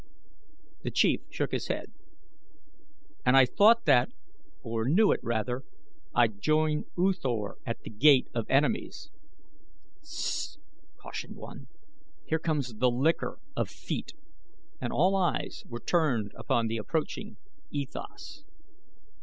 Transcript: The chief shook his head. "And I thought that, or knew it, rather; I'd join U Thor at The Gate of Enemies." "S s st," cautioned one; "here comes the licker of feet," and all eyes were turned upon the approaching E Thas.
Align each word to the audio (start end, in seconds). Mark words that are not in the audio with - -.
The 0.81 0.89
chief 0.89 1.21
shook 1.29 1.51
his 1.51 1.67
head. 1.67 1.93
"And 3.23 3.37
I 3.37 3.45
thought 3.45 3.85
that, 3.85 4.09
or 4.63 4.89
knew 4.89 5.11
it, 5.11 5.19
rather; 5.21 5.63
I'd 6.15 6.41
join 6.41 6.85
U 6.97 7.13
Thor 7.13 7.59
at 7.67 7.81
The 7.83 7.91
Gate 7.91 8.27
of 8.33 8.49
Enemies." 8.49 9.11
"S 10.01 10.01
s 10.01 10.09
st," 10.53 10.63
cautioned 10.97 11.35
one; 11.35 11.67
"here 12.25 12.39
comes 12.39 12.73
the 12.79 12.89
licker 12.89 13.37
of 13.55 13.69
feet," 13.69 14.13
and 14.81 14.91
all 14.91 15.15
eyes 15.15 15.63
were 15.67 15.79
turned 15.79 16.31
upon 16.35 16.65
the 16.65 16.77
approaching 16.77 17.37
E 17.69 17.85
Thas. 17.85 18.43